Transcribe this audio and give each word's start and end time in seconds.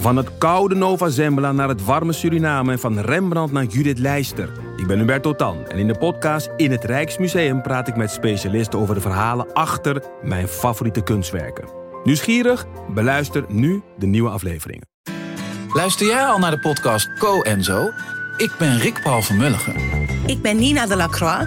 Van 0.00 0.16
het 0.16 0.38
koude 0.38 0.74
Nova 0.74 1.08
Zembla 1.08 1.52
naar 1.52 1.68
het 1.68 1.84
warme 1.84 2.12
Suriname 2.12 2.72
en 2.72 2.78
van 2.78 2.98
Rembrandt 2.98 3.52
naar 3.52 3.64
Judith 3.64 3.98
Leister. 3.98 4.52
Ik 4.76 4.86
ben 4.86 4.98
Hubert 4.98 5.22
Totan 5.22 5.66
en 5.66 5.78
in 5.78 5.86
de 5.86 5.98
podcast 5.98 6.50
In 6.56 6.70
het 6.70 6.84
Rijksmuseum 6.84 7.62
praat 7.62 7.88
ik 7.88 7.96
met 7.96 8.10
specialisten 8.10 8.78
over 8.78 8.94
de 8.94 9.00
verhalen 9.00 9.52
achter 9.52 10.02
mijn 10.22 10.48
favoriete 10.48 11.02
kunstwerken. 11.02 11.68
Nieuwsgierig? 12.04 12.66
Beluister 12.94 13.44
nu 13.48 13.82
de 13.98 14.06
nieuwe 14.06 14.30
afleveringen. 14.30 14.88
Luister 15.72 16.06
jij 16.06 16.24
al 16.24 16.38
naar 16.38 16.50
de 16.50 16.60
podcast 16.60 17.18
Co 17.18 17.42
en 17.42 17.64
Zo? 17.64 17.90
Ik 18.36 18.54
ben 18.58 18.78
Rick 18.78 19.00
Paul 19.02 19.22
van 19.22 19.36
Mulligen. 19.36 19.74
Ik 20.26 20.42
ben 20.42 20.56
Nina 20.56 20.86
de 20.86 20.96
Lacroix. 20.96 21.46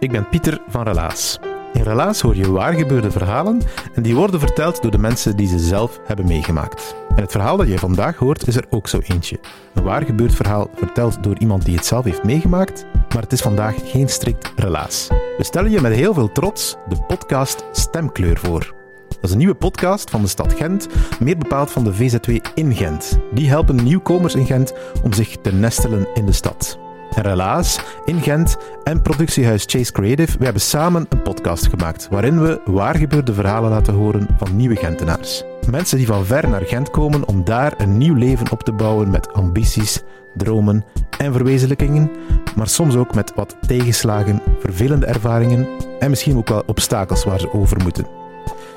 Ik 0.00 0.10
ben 0.10 0.28
Pieter 0.28 0.62
van 0.68 0.82
Relaas. 0.82 1.38
In 1.72 1.82
Relaas 1.82 2.20
hoor 2.20 2.36
je 2.36 2.50
waargebeurde 2.50 3.10
verhalen 3.10 3.60
en 3.94 4.02
die 4.02 4.14
worden 4.14 4.40
verteld 4.40 4.82
door 4.82 4.90
de 4.90 4.98
mensen 4.98 5.36
die 5.36 5.46
ze 5.46 5.58
zelf 5.58 6.00
hebben 6.04 6.26
meegemaakt. 6.26 6.94
En 7.08 7.22
het 7.22 7.30
verhaal 7.30 7.56
dat 7.56 7.68
je 7.68 7.78
vandaag 7.78 8.16
hoort 8.16 8.46
is 8.46 8.56
er 8.56 8.64
ook 8.70 8.88
zo 8.88 9.00
eentje. 9.06 9.40
Een 9.74 9.82
waargebeurd 9.82 10.34
verhaal 10.34 10.70
verteld 10.74 11.22
door 11.22 11.38
iemand 11.38 11.64
die 11.64 11.76
het 11.76 11.86
zelf 11.86 12.04
heeft 12.04 12.24
meegemaakt, 12.24 12.84
maar 13.14 13.22
het 13.22 13.32
is 13.32 13.40
vandaag 13.40 13.74
geen 13.84 14.08
strikt 14.08 14.52
Relaas. 14.56 15.08
We 15.36 15.44
stellen 15.44 15.70
je 15.70 15.80
met 15.80 15.92
heel 15.92 16.14
veel 16.14 16.32
trots 16.32 16.76
de 16.88 17.02
podcast 17.06 17.64
Stemkleur 17.72 18.38
voor. 18.38 18.74
Dat 19.08 19.24
is 19.24 19.30
een 19.30 19.38
nieuwe 19.38 19.54
podcast 19.54 20.10
van 20.10 20.22
de 20.22 20.28
stad 20.28 20.52
Gent, 20.52 20.88
meer 21.20 21.38
bepaald 21.38 21.70
van 21.70 21.84
de 21.84 21.94
VZW 21.94 22.30
in 22.54 22.74
Gent. 22.74 23.18
Die 23.32 23.48
helpen 23.48 23.84
nieuwkomers 23.84 24.34
in 24.34 24.46
Gent 24.46 24.72
om 25.02 25.12
zich 25.12 25.36
te 25.36 25.52
nestelen 25.52 26.08
in 26.14 26.26
de 26.26 26.32
stad. 26.32 26.78
En 27.14 27.22
Relaas 27.22 27.80
in 28.04 28.20
Gent 28.20 28.56
en 28.84 29.02
productiehuis 29.02 29.64
Chase 29.66 29.92
Creative, 29.92 30.38
we 30.38 30.44
hebben 30.44 30.62
samen 30.62 31.06
een 31.08 31.22
podcast 31.22 31.68
gemaakt 31.68 32.08
waarin 32.10 32.42
we 32.42 32.60
waargebeurde 32.64 33.34
verhalen 33.34 33.70
laten 33.70 33.94
horen 33.94 34.28
van 34.38 34.56
nieuwe 34.56 34.76
Gentenaars. 34.76 35.44
Mensen 35.70 35.96
die 35.96 36.06
van 36.06 36.24
ver 36.24 36.48
naar 36.48 36.64
Gent 36.64 36.90
komen 36.90 37.28
om 37.28 37.44
daar 37.44 37.74
een 37.76 37.98
nieuw 37.98 38.14
leven 38.14 38.50
op 38.50 38.62
te 38.62 38.72
bouwen 38.72 39.10
met 39.10 39.32
ambities, 39.32 40.02
dromen 40.34 40.84
en 41.18 41.32
verwezenlijkingen, 41.32 42.10
maar 42.56 42.68
soms 42.68 42.96
ook 42.96 43.14
met 43.14 43.32
wat 43.34 43.56
tegenslagen, 43.66 44.42
vervelende 44.60 45.06
ervaringen 45.06 45.68
en 45.98 46.10
misschien 46.10 46.36
ook 46.36 46.48
wel 46.48 46.62
obstakels 46.66 47.24
waar 47.24 47.40
ze 47.40 47.52
over 47.52 47.82
moeten. 47.82 48.06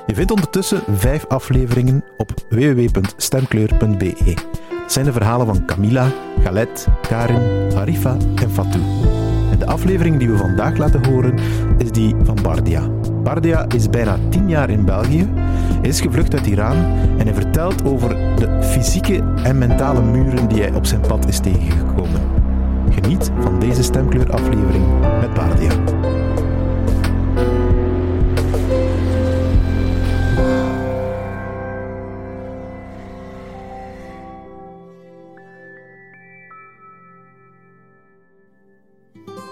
Je 0.06 0.14
vindt 0.14 0.30
ondertussen 0.30 0.82
vijf 0.96 1.26
afleveringen 1.26 2.04
op 2.16 2.32
www.stemkleur.be. 2.48 4.36
Zijn 4.86 5.04
de 5.04 5.12
verhalen 5.12 5.46
van 5.46 5.64
Camilla, 5.64 6.06
Galet, 6.42 6.88
Karin, 7.08 7.72
Harifa 7.74 8.16
en 8.34 8.50
Fatou. 8.50 8.82
En 9.50 9.58
de 9.58 9.66
aflevering 9.66 10.18
die 10.18 10.28
we 10.30 10.36
vandaag 10.36 10.76
laten 10.76 11.06
horen 11.06 11.34
is 11.78 11.90
die 11.90 12.14
van 12.22 12.38
Bardia. 12.42 12.88
Bardia 13.22 13.66
is 13.68 13.90
bijna 13.90 14.18
tien 14.28 14.48
jaar 14.48 14.70
in 14.70 14.84
België. 14.84 15.28
Is 15.82 16.00
gevlucht 16.00 16.34
uit 16.34 16.46
Iran 16.46 16.76
en 17.18 17.26
hij 17.26 17.34
vertelt 17.34 17.84
over 17.84 18.08
de 18.36 18.62
fysieke 18.62 19.22
en 19.42 19.58
mentale 19.58 20.02
muren 20.02 20.48
die 20.48 20.62
hij 20.62 20.74
op 20.74 20.86
zijn 20.86 21.00
pad 21.00 21.28
is 21.28 21.38
tegengekomen. 21.38 22.20
Geniet 22.90 23.30
van 23.40 23.58
deze 23.58 23.82
stemkleuraflevering 23.82 24.84
met 25.20 25.34
Bardia. 25.34 25.72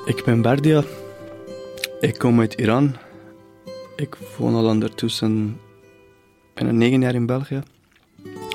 Ik 0.04 0.24
ben 0.24 0.42
Bardia. 0.42 0.84
Ik 2.00 2.18
kom 2.18 2.40
uit 2.40 2.54
Iran. 2.54 2.96
Ik 3.96 4.16
woon 4.36 4.54
al 4.54 4.66
ondertussen 4.66 5.60
bijna 6.54 6.70
negen 6.70 7.00
jaar 7.00 7.14
in 7.14 7.26
België. 7.26 7.62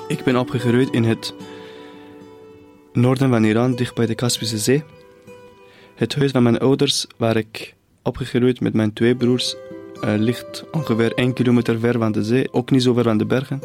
Ik 0.08 0.24
ben 0.24 0.36
opgegroeid 0.36 0.90
in 0.90 1.04
het 1.04 1.34
noorden 2.92 3.30
van 3.30 3.44
Iran, 3.44 3.74
dicht 3.74 3.94
bij 3.94 4.06
de 4.06 4.14
Kaspische 4.14 4.58
Zee. 4.58 4.82
Het 5.94 6.14
huis 6.14 6.30
van 6.30 6.42
mijn 6.42 6.58
ouders, 6.58 7.06
waar 7.16 7.36
ik 7.36 7.74
opgegroeid 8.02 8.60
met 8.60 8.74
mijn 8.74 8.92
twee 8.92 9.16
broers, 9.16 9.56
eh, 10.00 10.14
ligt 10.16 10.64
ongeveer 10.72 11.12
1 11.14 11.32
kilometer 11.32 11.78
ver 11.78 11.98
van 11.98 12.12
de 12.12 12.22
zee, 12.24 12.52
ook 12.52 12.70
niet 12.70 12.82
zo 12.82 12.92
ver 12.92 13.04
van 13.04 13.18
de 13.18 13.26
bergen. 13.26 13.60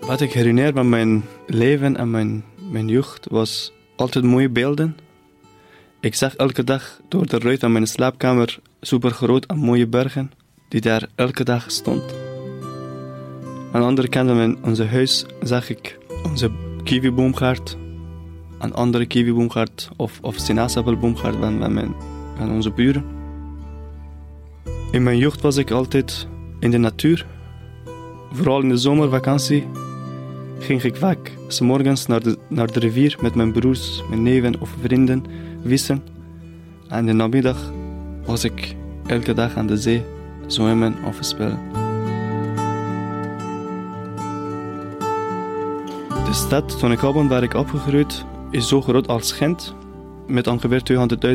Wat 0.00 0.20
ik 0.20 0.32
herinner 0.32 0.72
van 0.72 0.88
mijn 0.88 1.24
leven 1.46 1.96
en 1.96 2.10
mijn, 2.10 2.44
mijn 2.70 2.88
jeugd 2.88 3.26
was 3.30 3.72
altijd 3.96 4.24
mooie 4.24 4.48
beelden. 4.48 4.96
Ik 6.00 6.14
zag 6.14 6.36
elke 6.36 6.64
dag 6.64 7.00
door 7.08 7.26
de 7.26 7.38
ruit 7.38 7.60
van 7.60 7.72
mijn 7.72 7.86
slaapkamer 7.86 8.58
super 8.80 9.10
groot 9.10 9.46
en 9.46 9.58
mooie 9.58 9.86
bergen 9.86 10.32
die 10.68 10.80
daar 10.80 11.08
elke 11.14 11.44
dag 11.44 11.70
stond. 11.70 12.02
Aan 13.72 13.80
de 13.80 13.86
andere 13.86 14.08
kant 14.08 14.30
van 14.30 14.64
onze 14.64 14.84
huis 14.84 15.24
zag 15.42 15.70
ik 15.70 15.98
onze 16.24 16.50
kiwiboomgaard, 16.84 17.76
een 18.58 18.74
andere 18.74 19.06
kiwiboomgaard 19.06 19.88
of, 19.96 20.18
of 20.22 20.36
sinaasappelboomgaard 20.36 21.36
van, 21.36 21.58
van, 21.58 21.74
mijn, 21.74 21.94
van 22.36 22.50
onze 22.50 22.70
buren. 22.70 23.04
In 24.90 25.02
mijn 25.02 25.18
jeugd 25.18 25.40
was 25.40 25.56
ik 25.56 25.70
altijd 25.70 26.26
in 26.60 26.70
de 26.70 26.78
natuur. 26.78 27.26
Vooral 28.32 28.60
in 28.60 28.68
de 28.68 28.76
zomervakantie 28.76 29.66
ging 30.60 30.82
ik 30.82 30.96
vaak 30.96 31.32
s 31.48 31.60
morgens 31.60 32.06
naar 32.06 32.22
de, 32.22 32.38
naar 32.48 32.72
de 32.72 32.78
rivier 32.80 33.16
met 33.20 33.34
mijn 33.34 33.52
broers, 33.52 34.02
mijn 34.08 34.22
neven 34.22 34.60
of 34.60 34.70
vrienden 34.80 35.24
vissen. 35.64 36.02
En 36.88 37.06
de 37.06 37.12
namiddag 37.12 37.72
was 38.24 38.44
ik 38.44 38.74
elke 39.06 39.34
dag 39.34 39.56
aan 39.56 39.66
de 39.66 39.76
zee 39.76 40.02
zwemmen 40.46 40.94
of 41.06 41.18
spelen. 41.20 41.58
De 46.24 46.32
stad 46.32 46.78
toen 46.78 46.92
ik 46.92 47.00
ben 47.00 47.28
waar 47.28 47.42
ik 47.42 47.54
opgegroeid 47.54 48.24
is 48.50 48.68
zo 48.68 48.80
groot 48.80 49.08
als 49.08 49.32
Gent, 49.32 49.74
met 50.26 50.46
ongeveer 50.46 50.82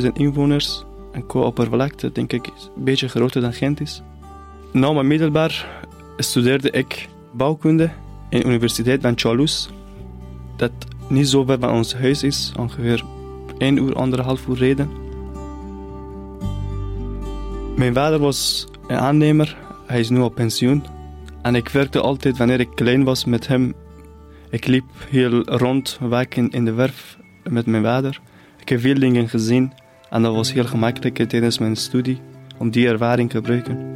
200.000 0.01 0.07
inwoners. 0.13 0.83
En 1.11 1.25
qua 1.25 1.39
oppervlakte 1.39 2.11
denk 2.11 2.33
ik 2.33 2.47
een 2.47 2.83
beetje 2.83 3.07
groter 3.07 3.41
dan 3.41 3.53
Gent 3.53 3.81
is. 3.81 4.01
Na 4.71 4.91
mijn 4.91 5.07
middelbaar 5.07 5.83
studeerde 6.17 6.71
ik 6.71 7.07
bouwkunde 7.31 7.91
in 8.29 8.39
de 8.39 8.45
Universiteit 8.45 9.01
van 9.01 9.15
Toulouse, 9.15 9.69
dat 10.55 10.71
niet 11.07 11.27
zo 11.27 11.43
ver 11.43 11.59
van 11.59 11.71
ons 11.71 11.93
huis 11.93 12.23
is, 12.23 12.53
ongeveer 12.59 13.03
1 13.57 13.77
uur, 13.77 13.95
anderhalf 13.95 14.47
uur 14.47 14.57
rijden. 14.57 14.89
Mijn 17.75 17.93
vader 17.93 18.19
was 18.19 18.67
een 18.87 18.97
aannemer, 18.97 19.57
hij 19.85 19.99
is 19.99 20.09
nu 20.09 20.19
op 20.19 20.35
pensioen. 20.35 20.83
En 21.41 21.55
ik 21.55 21.69
werkte 21.69 22.01
altijd 22.01 22.37
wanneer 22.37 22.59
ik 22.59 22.69
klein 22.75 23.03
was 23.03 23.25
met 23.25 23.47
hem. 23.47 23.73
Ik 24.49 24.65
liep 24.65 24.85
heel 25.09 25.43
rond, 25.43 25.99
vaak 26.09 26.35
in, 26.35 26.49
in 26.49 26.65
de 26.65 26.73
werf 26.73 27.17
met 27.43 27.65
mijn 27.65 27.83
vader. 27.83 28.21
Ik 28.59 28.69
heb 28.69 28.79
veel 28.79 28.99
dingen 28.99 29.29
gezien 29.29 29.73
en 30.09 30.21
dat 30.21 30.35
was 30.35 30.53
heel 30.53 30.65
gemakkelijk 30.65 31.29
tijdens 31.29 31.59
mijn 31.59 31.75
studie 31.75 32.19
om 32.57 32.69
die 32.69 32.87
ervaring 32.87 33.29
te 33.29 33.35
gebruiken. 33.35 33.95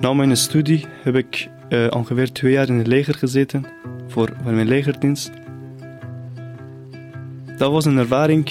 Na 0.00 0.12
mijn 0.12 0.36
studie 0.36 0.84
heb 1.02 1.14
ik 1.14 1.48
uh, 1.68 1.86
ongeveer 1.90 2.32
twee 2.32 2.52
jaar 2.52 2.68
in 2.68 2.78
het 2.78 2.86
leger 2.86 3.14
gezeten 3.14 3.64
voor, 4.06 4.32
voor 4.42 4.52
mijn 4.52 4.68
legerdienst. 4.68 5.30
Dat 7.56 7.70
was 7.70 7.84
een 7.84 7.98
ervaring 7.98 8.50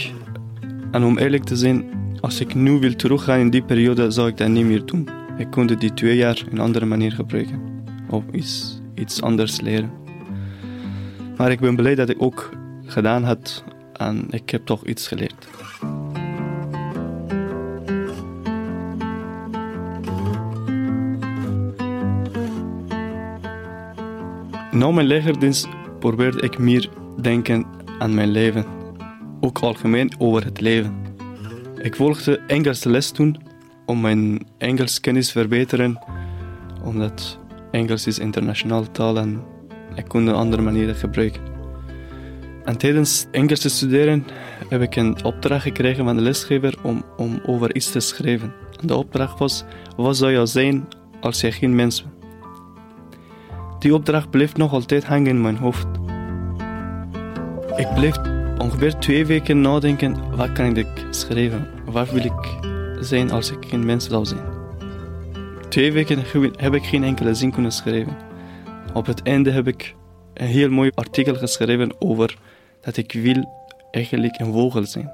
en 0.91 1.03
om 1.03 1.17
eerlijk 1.17 1.43
te 1.43 1.55
zijn, 1.55 1.85
als 2.19 2.39
ik 2.39 2.55
nu 2.55 2.79
wil 2.79 2.95
teruggaan 2.95 3.39
in 3.39 3.49
die 3.49 3.63
periode, 3.63 4.11
zou 4.11 4.27
ik 4.27 4.37
dat 4.37 4.47
niet 4.47 4.65
meer 4.65 4.85
doen. 4.85 5.09
Ik 5.37 5.51
kon 5.51 5.67
die 5.67 5.93
twee 5.93 6.15
jaar 6.15 6.43
een 6.51 6.59
andere 6.59 6.85
manier 6.85 7.11
gebruiken 7.11 7.61
of 8.09 8.23
iets, 8.31 8.81
iets 8.95 9.21
anders 9.21 9.61
leren. 9.61 9.91
Maar 11.37 11.51
ik 11.51 11.59
ben 11.59 11.75
blij 11.75 11.95
dat 11.95 12.09
ik 12.09 12.21
ook 12.21 12.49
gedaan 12.85 13.23
had 13.23 13.63
en 13.93 14.27
ik 14.29 14.49
heb 14.49 14.65
toch 14.65 14.85
iets 14.85 15.07
geleerd. 15.07 15.26
Na 24.77 24.91
mijn 24.91 25.07
legerdienst 25.07 25.67
probeerde 25.99 26.41
ik 26.41 26.57
meer 26.57 26.89
denken 27.21 27.65
aan 27.99 28.13
mijn 28.13 28.29
leven. 28.29 28.65
Ook 29.39 29.59
algemeen 29.59 30.11
over 30.17 30.43
het 30.43 30.61
leven. 30.61 30.95
Ik 31.81 31.95
volgde 31.95 32.39
Engelse 32.47 32.89
les 32.89 33.11
toen 33.11 33.37
om 33.85 34.01
mijn 34.01 34.47
Engels 34.57 34.99
kennis 34.99 35.25
te 35.25 35.31
verbeteren, 35.31 35.99
omdat 36.83 37.39
Engels 37.71 38.07
is 38.07 38.19
internationaal 38.19 38.91
taal 38.91 39.17
en 39.17 39.43
ik 39.95 40.07
kon 40.07 40.27
een 40.27 40.35
andere 40.35 40.61
manieren 40.61 40.95
gebruiken. 40.95 41.41
En 42.63 42.77
tijdens 42.77 43.25
Engels 43.31 43.59
te 43.59 43.69
studeren 43.69 44.25
heb 44.69 44.81
ik 44.81 44.95
een 44.95 45.23
opdracht 45.23 45.63
gekregen 45.63 46.05
van 46.05 46.15
de 46.15 46.21
lesgever 46.21 46.75
om, 46.83 47.03
om 47.15 47.41
over 47.45 47.75
iets 47.75 47.91
te 47.91 47.99
schrijven. 47.99 48.53
De 48.85 48.95
opdracht 48.95 49.39
was, 49.39 49.63
wat 49.95 50.17
zou 50.17 50.31
je 50.31 50.45
zijn 50.45 50.87
als 51.21 51.41
je 51.41 51.51
geen 51.51 51.75
mens 51.75 52.03
bent? 52.03 52.16
Die 53.79 53.93
opdracht 53.93 54.29
bleef 54.29 54.55
nog 54.55 54.73
altijd 54.73 55.05
hangen 55.05 55.27
in 55.27 55.41
mijn 55.41 55.57
hoofd. 55.57 55.87
Ik 57.75 57.93
bleef 57.93 58.17
ongeveer 58.57 58.95
twee 58.95 59.25
weken 59.25 59.61
nadenken, 59.61 60.35
wat 60.35 60.51
kan 60.51 60.77
ik 60.77 61.05
schrijven? 61.09 61.69
Waar 61.85 62.07
wil 62.07 62.23
ik 62.23 62.57
zijn 62.99 63.31
als 63.31 63.51
ik 63.51 63.65
geen 63.65 63.85
mens 63.85 64.07
zou 64.07 64.25
zijn? 64.25 64.55
Twee 65.69 65.91
weken 65.91 66.23
heb 66.57 66.73
ik 66.73 66.83
geen 66.83 67.03
enkele 67.03 67.33
zin 67.33 67.51
kunnen 67.51 67.71
schrijven. 67.71 68.17
Op 68.93 69.05
het 69.05 69.21
einde 69.21 69.51
heb 69.51 69.67
ik 69.67 69.95
een 70.33 70.47
heel 70.47 70.69
mooi 70.69 70.91
artikel 70.95 71.35
geschreven 71.35 72.01
over 72.01 72.37
dat 72.81 72.97
ik 72.97 73.13
wil 73.13 73.65
eigenlijk 73.91 74.39
een 74.39 74.53
vogel 74.53 74.85
zijn. 74.85 75.11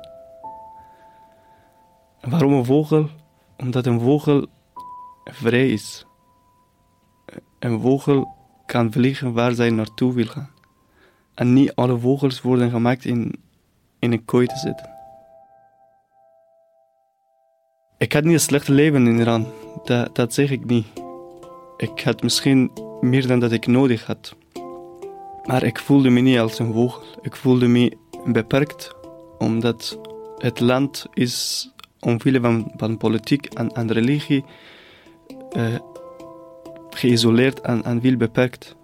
waarom 2.21 2.53
een 2.53 2.65
vogel? 2.65 3.09
Omdat 3.57 3.85
een 3.85 3.99
vogel 3.99 4.47
vrij 5.23 5.69
is. 5.69 6.05
Een 7.59 7.81
vogel 7.81 8.27
kan 8.73 8.91
vliegen 8.91 9.33
waar 9.33 9.53
zij 9.53 9.69
naartoe 9.69 10.13
wil 10.13 10.25
gaan. 10.25 10.49
En 11.33 11.53
niet 11.53 11.75
alle 11.75 11.99
vogels 11.99 12.41
worden 12.41 12.69
gemaakt 12.69 13.05
in, 13.05 13.33
in 13.99 14.11
een 14.11 14.25
kooi 14.25 14.47
te 14.47 14.57
zitten. 14.57 14.89
Ik 17.97 18.13
had 18.13 18.23
niet 18.23 18.33
een 18.33 18.39
slecht 18.39 18.67
leven 18.67 19.07
in 19.07 19.19
Iran, 19.19 19.47
dat, 19.83 20.15
dat 20.15 20.33
zeg 20.33 20.51
ik 20.51 20.65
niet. 20.65 20.85
Ik 21.77 21.99
had 21.99 22.23
misschien 22.23 22.71
meer 23.01 23.27
dan 23.27 23.39
dat 23.39 23.51
ik 23.51 23.67
nodig 23.67 24.05
had. 24.05 24.35
Maar 25.45 25.63
ik 25.63 25.79
voelde 25.79 26.09
me 26.09 26.19
niet 26.19 26.39
als 26.39 26.59
een 26.59 26.73
vogel. 26.73 27.03
Ik 27.21 27.35
voelde 27.35 27.67
me 27.67 27.97
beperkt, 28.25 28.95
omdat 29.37 29.99
het 30.37 30.59
land 30.59 31.05
is 31.13 31.69
omwille 31.99 32.39
van, 32.41 32.71
van 32.77 32.97
politiek 32.97 33.45
en, 33.45 33.91
religie 33.91 34.43
uh, 35.57 35.75
geïsoleerd 36.95 37.61
en, 37.61 37.83
en 37.83 38.01
veel 38.01 38.17
beperkt. 38.17 38.75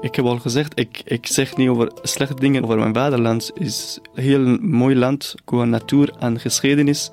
Ik 0.00 0.14
heb 0.14 0.24
al 0.24 0.38
gezegd, 0.38 0.78
ik, 0.78 1.02
ik 1.04 1.26
zeg 1.26 1.56
niet 1.56 1.68
over 1.68 1.90
slechte 2.02 2.34
dingen 2.34 2.64
over 2.64 2.78
mijn 2.78 2.94
vaderland. 2.94 3.46
Het 3.46 3.66
is 3.66 3.98
een 4.14 4.22
heel 4.22 4.58
mooi 4.60 4.96
land 4.96 5.34
qua 5.44 5.64
natuur 5.64 6.12
en 6.18 6.40
geschiedenis. 6.40 7.10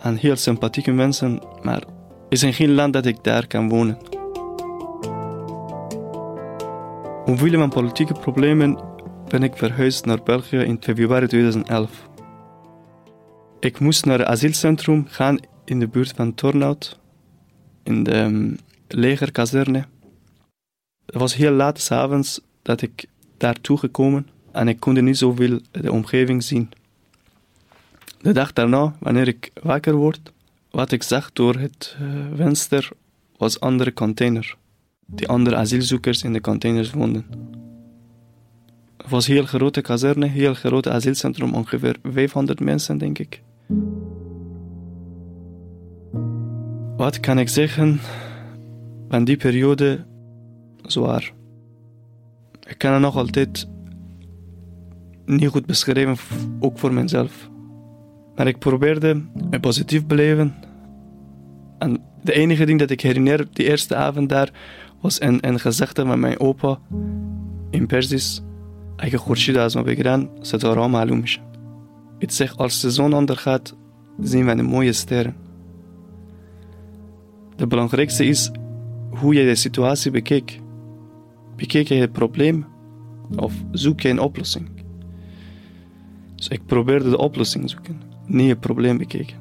En 0.00 0.16
heel 0.16 0.36
sympathieke 0.36 0.92
mensen. 0.92 1.40
Maar 1.62 1.82
het 2.28 2.42
is 2.42 2.56
geen 2.56 2.74
land 2.74 2.92
dat 2.92 3.06
ik 3.06 3.16
daar 3.22 3.46
kan 3.46 3.68
wonen. 3.68 3.98
Omwille 7.24 7.58
van 7.58 7.70
politieke 7.70 8.12
problemen 8.12 8.78
ben 9.28 9.42
ik 9.42 9.56
verhuisd 9.56 10.04
naar 10.04 10.22
België 10.22 10.56
in 10.56 10.76
februari 10.80 11.26
2011. 11.26 12.08
Ik 13.60 13.80
moest 13.80 14.04
naar 14.04 14.18
het 14.18 14.28
asielcentrum 14.28 15.06
gaan 15.08 15.38
in 15.64 15.78
de 15.78 15.88
buurt 15.88 16.12
van 16.16 16.34
Tornout, 16.34 16.98
in 17.84 18.02
de 18.02 18.16
um, 18.16 18.58
legerkazerne. 18.88 19.86
Het 21.06 21.14
was 21.14 21.34
heel 21.34 21.52
laat 21.52 21.80
s'avonds 21.80 22.40
dat 22.62 22.82
ik 22.82 23.04
daartoe 23.36 23.78
gekomen 23.78 24.28
en 24.52 24.68
ik 24.68 24.80
kon 24.80 25.04
niet 25.04 25.18
zoveel 25.18 25.60
de 25.70 25.92
omgeving 25.92 26.42
zien. 26.42 26.70
De 28.20 28.32
dag 28.32 28.52
daarna, 28.52 28.96
wanneer 28.98 29.28
ik 29.28 29.50
wakker 29.62 29.94
word, 29.94 30.32
wat 30.70 30.92
ik 30.92 31.02
zag 31.02 31.32
door 31.32 31.54
het 31.54 31.96
uh, 32.00 32.26
venster 32.34 32.88
was 33.36 33.60
andere 33.60 33.92
container. 33.92 34.56
Die 35.06 35.28
andere 35.28 35.56
asielzoekers 35.56 36.22
in 36.22 36.32
de 36.32 36.40
containers 36.40 36.90
woonden. 36.90 37.26
Het 38.96 39.10
was 39.10 39.28
een 39.28 39.34
heel 39.34 39.46
grote 39.46 39.80
kazerne, 39.80 40.26
heel 40.26 40.54
groot 40.54 40.88
asielcentrum, 40.88 41.54
ongeveer 41.54 41.96
500 42.02 42.60
mensen, 42.60 42.98
denk 42.98 43.18
ik. 43.18 43.42
Wat 46.97 47.19
kan 47.19 47.39
ik 47.39 47.49
zeggen 47.49 47.99
van 49.09 49.23
die 49.23 49.37
periode? 49.37 50.05
Zwaar. 50.81 51.33
Ik 52.67 52.77
kan 52.77 52.93
het 52.93 53.01
nog 53.01 53.15
altijd 53.15 53.67
niet 55.25 55.49
goed 55.49 55.65
beschrijven, 55.65 56.17
ook 56.59 56.77
voor 56.77 56.93
mezelf. 56.93 57.49
Maar 58.35 58.47
ik 58.47 58.59
probeerde 58.59 59.21
het 59.49 59.61
positief 59.61 60.05
beleven. 60.05 60.55
En 61.77 62.01
de 62.21 62.33
enige 62.33 62.65
ding 62.65 62.79
dat 62.79 62.89
ik 62.89 63.01
herinner, 63.01 63.47
die 63.53 63.65
eerste 63.65 63.95
avond 63.95 64.29
daar, 64.29 64.51
was 65.01 65.21
een, 65.21 65.47
een 65.47 65.59
gezegde 65.59 66.05
van 66.05 66.19
mijn 66.19 66.39
opa 66.39 66.79
in 67.69 67.85
Persisch. 67.85 68.41
اگه 68.99 69.17
خورشید 69.17 69.57
از 69.57 69.77
ما 69.77 69.83
بگیرن 69.83 70.29
ستاره 70.43 70.81
ها 70.81 70.87
معلوم 70.87 71.19
میشن 71.19 71.41
Het 72.19 72.33
zegt 72.33 72.57
als 72.57 72.81
de 72.81 72.91
zon 72.91 73.13
ondergaat 73.13 73.75
zien 74.21 74.45
we 74.45 74.55
de 74.55 74.63
mooie 74.63 74.93
sterren. 74.93 75.35
Het 77.56 77.68
belangrijkste 77.68 78.24
is 78.24 78.50
hoe 79.10 79.34
je 79.34 79.44
de 79.44 79.54
situatie 79.54 80.10
bekeek. 80.10 80.60
Bekeek 81.56 81.88
je 81.88 81.94
het 81.94 82.12
probleem 82.12 82.66
of 83.36 83.54
zoek 83.70 84.00
je 84.00 84.08
een 84.08 84.20
oplossing? 84.20 84.68
Dus 86.34 86.48
ik 86.48 86.66
probeerde 86.66 87.10
de 87.10 87.18
oplossing 87.18 87.70
zoeken, 87.70 88.00
niet 88.26 88.48
het 88.48 88.60
probleem 88.60 88.98
bekeken. 88.98 89.36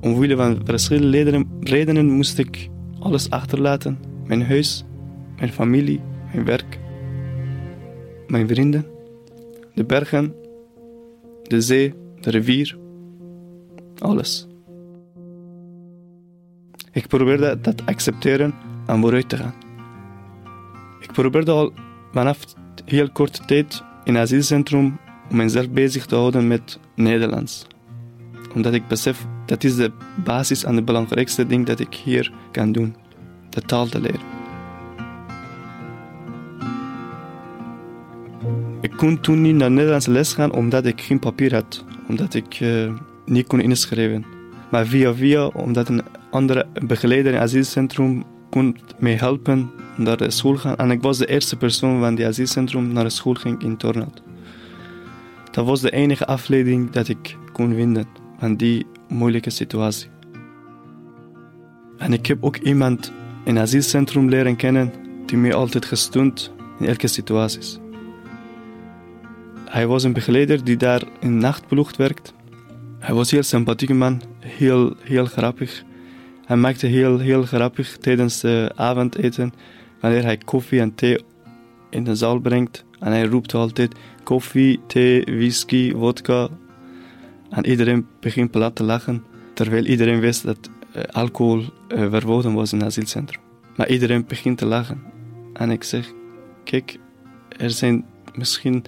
Omwille 0.00 0.36
van 0.36 0.60
verschillende 0.64 1.44
redenen 1.60 2.10
moest 2.10 2.38
ik 2.38 2.68
alles 2.98 3.30
achterlaten. 3.30 3.98
Mijn 4.26 4.42
huis, 4.42 4.84
mijn 5.36 5.52
familie, 5.52 6.00
mijn 6.32 6.44
werk, 6.44 6.78
mijn 8.26 8.48
vrienden, 8.48 8.86
de 9.74 9.84
bergen, 9.84 10.34
de 11.42 11.60
zee, 11.60 11.94
de 12.20 12.30
rivier, 12.30 12.78
alles. 13.98 14.46
Ik 16.92 17.06
probeerde 17.06 17.60
dat 17.60 17.76
te 17.76 17.82
accepteren 17.86 18.54
en 18.86 19.00
vooruit 19.00 19.28
te 19.28 19.36
gaan. 19.36 19.54
Ik 21.00 21.12
probeerde 21.12 21.50
al 21.50 21.72
vanaf 22.12 22.38
heel 22.84 23.10
korte 23.10 23.44
tijd 23.44 23.82
in 24.04 24.14
het 24.14 24.22
asielcentrum 24.22 24.98
om 25.30 25.36
mezelf 25.36 25.70
bezig 25.70 26.06
te 26.06 26.14
houden 26.14 26.46
met 26.46 26.78
Nederlands. 26.94 27.66
Omdat 28.54 28.74
ik 28.74 28.88
besef 28.88 29.26
dat 29.46 29.64
is 29.64 29.76
de 29.76 29.92
basis 30.24 30.64
en 30.64 30.76
het 30.76 30.84
belangrijkste 30.84 31.46
ding 31.46 31.66
dat 31.66 31.80
ik 31.80 31.94
hier 31.94 32.32
kan 32.50 32.72
doen. 32.72 32.96
De 33.50 33.62
taal 33.62 33.86
te 33.86 34.00
leren. 34.00 34.41
Ik 38.92 38.98
kon 38.98 39.20
toen 39.20 39.40
niet 39.40 39.54
naar 39.54 39.70
Nederlandse 39.70 40.10
les 40.10 40.32
gaan 40.32 40.52
omdat 40.52 40.86
ik 40.86 41.00
geen 41.00 41.18
papier 41.18 41.54
had. 41.54 41.84
Omdat 42.08 42.34
ik 42.34 42.60
uh, 42.60 42.92
niet 43.26 43.46
kon 43.46 43.60
inschrijven. 43.60 44.24
Maar 44.70 44.86
via 44.86 45.14
via, 45.14 45.46
omdat 45.46 45.88
een 45.88 46.02
andere 46.30 46.66
begeleider 46.86 47.32
in 47.32 47.38
het 47.38 47.48
asielcentrum 47.48 48.24
kon 48.50 48.76
mij 48.98 49.14
helpen 49.14 49.70
naar 49.96 50.16
de 50.16 50.30
school 50.30 50.56
gaan. 50.56 50.76
En 50.76 50.90
ik 50.90 51.02
was 51.02 51.18
de 51.18 51.26
eerste 51.26 51.56
persoon 51.56 52.00
van 52.00 52.16
het 52.16 52.26
asielcentrum 52.26 52.92
naar 52.92 53.04
de 53.04 53.10
school 53.10 53.34
ging 53.34 53.62
in 53.62 53.76
Tornad. 53.76 54.22
Dat 55.50 55.66
was 55.66 55.80
de 55.80 55.90
enige 55.90 56.26
afleiding 56.26 56.90
dat 56.90 57.08
ik 57.08 57.36
kon 57.52 57.74
vinden 57.74 58.06
van 58.38 58.56
die 58.56 58.86
moeilijke 59.08 59.50
situatie. 59.50 60.08
En 61.98 62.12
ik 62.12 62.26
heb 62.26 62.44
ook 62.44 62.56
iemand 62.56 63.12
in 63.44 63.54
het 63.54 63.64
asielcentrum 63.64 64.28
leren 64.28 64.56
kennen 64.56 64.92
die 65.26 65.38
mij 65.38 65.54
altijd 65.54 65.84
gesteund 65.84 66.52
in 66.78 66.86
elke 66.86 67.06
situatie. 67.06 67.81
Hij 69.72 69.86
was 69.86 70.02
een 70.02 70.12
begeleider 70.12 70.64
die 70.64 70.76
daar 70.76 71.02
in 71.20 71.38
nachtploeg 71.38 71.96
werkt. 71.96 72.34
Hij 72.98 73.14
was 73.14 73.30
een 73.30 73.36
heel 73.36 73.46
sympathieke 73.46 73.94
man, 73.94 74.22
heel, 74.38 74.94
heel 75.00 75.24
grappig. 75.24 75.82
Hij 76.44 76.56
maakte 76.56 76.86
heel, 76.86 77.18
heel 77.18 77.42
grappig 77.42 77.96
tijdens 77.96 78.40
de 78.40 78.72
avondeten, 78.74 79.52
wanneer 80.00 80.22
hij 80.22 80.36
koffie 80.36 80.80
en 80.80 80.94
thee 80.94 81.18
in 81.90 82.04
de 82.04 82.14
zaal 82.14 82.38
brengt. 82.38 82.84
En 82.98 83.12
hij 83.12 83.24
roept 83.24 83.54
altijd 83.54 83.94
koffie, 84.22 84.80
thee, 84.86 85.24
whisky, 85.24 85.92
vodka. 85.92 86.48
En 87.50 87.66
iedereen 87.66 88.06
begint 88.20 88.50
plat 88.50 88.74
te 88.74 88.82
lachen, 88.82 89.24
terwijl 89.54 89.84
iedereen 89.84 90.20
wist 90.20 90.44
dat 90.44 90.70
uh, 90.96 91.02
alcohol 91.02 91.58
uh, 91.58 92.10
verboden 92.10 92.54
was 92.54 92.72
in 92.72 92.78
het 92.78 92.86
asielcentrum. 92.86 93.40
Maar 93.76 93.88
iedereen 93.88 94.24
begint 94.26 94.58
te 94.58 94.66
lachen. 94.66 95.02
En 95.52 95.70
ik 95.70 95.82
zeg, 95.82 96.12
kijk, 96.64 96.98
er 97.48 97.70
zijn 97.70 98.04
misschien 98.34 98.84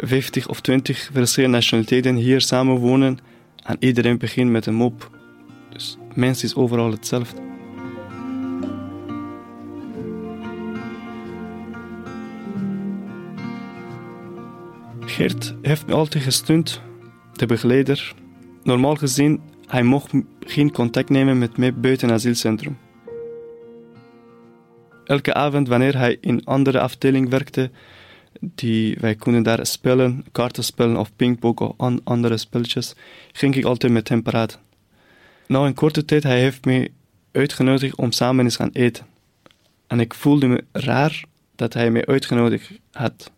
50 0.00 0.48
of 0.48 0.60
20 0.60 1.10
verschillende 1.12 1.56
nationaliteiten 1.56 2.14
hier 2.14 2.40
samen 2.40 2.76
wonen. 2.76 3.18
En 3.64 3.76
iedereen 3.78 4.18
begint 4.18 4.50
met 4.50 4.66
een 4.66 4.74
mop. 4.74 5.10
Dus 5.70 5.96
mens 6.14 6.44
is 6.44 6.54
overal 6.54 6.90
hetzelfde. 6.90 7.40
Geert 15.00 15.54
heeft 15.62 15.86
me 15.86 15.94
altijd 15.94 16.24
gesteund, 16.24 16.80
de 17.32 17.46
begeleider. 17.46 18.14
Normaal 18.62 18.94
gezien, 18.94 19.40
hij 19.66 19.82
mocht 19.82 20.12
geen 20.40 20.72
contact 20.72 21.08
nemen 21.08 21.38
met 21.38 21.56
mij 21.56 21.74
buiten 21.74 22.08
het 22.08 22.16
asielcentrum. 22.16 22.78
Elke 25.04 25.34
avond, 25.34 25.68
wanneer 25.68 25.98
hij 25.98 26.18
in 26.20 26.44
andere 26.44 26.80
afdeling 26.80 27.28
werkte, 27.28 27.70
die, 28.44 28.96
wij 29.00 29.14
konden 29.14 29.42
daar 29.42 29.66
spelen, 29.66 30.24
kaarten 30.32 30.64
spelen 30.64 30.96
of 30.96 31.16
pingpong 31.16 31.58
of 31.58 31.74
an, 31.76 32.00
andere 32.04 32.36
spelletjes, 32.36 32.94
ging 33.32 33.54
ik 33.54 33.64
altijd 33.64 33.92
met 33.92 34.08
hem 34.08 34.22
praten. 34.22 34.58
Na 35.46 35.58
een 35.58 35.74
korte 35.74 36.04
tijd, 36.04 36.22
hij 36.22 36.40
heeft 36.40 36.64
me 36.64 36.90
uitgenodigd 37.32 37.96
om 37.96 38.12
samen 38.12 38.44
eens 38.44 38.56
gaan 38.56 38.70
eten. 38.72 39.06
En 39.86 40.00
ik 40.00 40.14
voelde 40.14 40.46
me 40.46 40.64
raar 40.72 41.24
dat 41.56 41.74
hij 41.74 41.90
mij 41.90 42.06
uitgenodigd 42.06 42.70
had. 42.92 43.32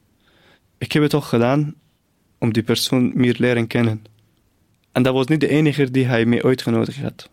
Ik 0.78 0.92
heb 0.92 1.02
het 1.02 1.10
toch 1.10 1.28
gedaan 1.28 1.74
om 2.38 2.52
die 2.52 2.62
persoon 2.62 3.12
meer 3.14 3.34
leren 3.38 3.66
kennen. 3.66 4.04
En 4.92 5.02
dat 5.02 5.14
was 5.14 5.26
niet 5.26 5.40
de 5.40 5.48
enige 5.48 5.90
die 5.90 6.04
hij 6.04 6.24
mij 6.24 6.42
uitgenodigd 6.42 7.00
had. 7.00 7.30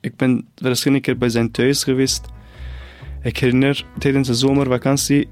Ik 0.00 0.16
ben 0.16 0.48
verschillende 0.54 1.02
keer 1.02 1.18
bij 1.18 1.28
zijn 1.28 1.50
thuis 1.50 1.84
geweest. 1.84 2.26
Ik 3.22 3.38
herinner 3.38 3.86
tijdens 3.98 4.28
de 4.28 4.34
zomervakantie, 4.34 5.28